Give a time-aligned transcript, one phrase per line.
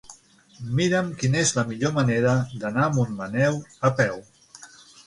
[0.79, 2.33] Mira'm quina és la millor manera
[2.65, 4.23] d'anar a Montmaneu a peu.